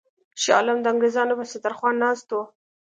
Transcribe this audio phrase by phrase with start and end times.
[0.43, 2.41] شاه عالم د انګرېزانو پر سترخوان ناست وو.